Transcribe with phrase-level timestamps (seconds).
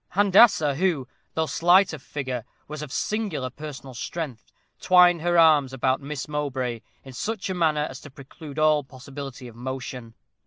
[0.15, 6.01] Handassah, who, though slight of figure, was of singular personal strength, twined her arms about
[6.01, 10.15] Miss Mowbray in such a manner as to preclude all possibility of motion.